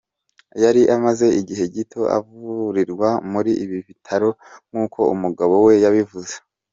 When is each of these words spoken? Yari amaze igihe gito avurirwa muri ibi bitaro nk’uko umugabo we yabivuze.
Yari 0.63 0.81
amaze 0.95 1.25
igihe 1.39 1.63
gito 1.75 2.01
avurirwa 2.17 3.09
muri 3.31 3.51
ibi 3.63 3.77
bitaro 3.87 4.29
nk’uko 4.69 4.99
umugabo 5.13 5.53
we 5.67 5.73
yabivuze. 5.85 6.35